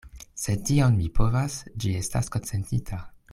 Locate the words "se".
0.43-0.53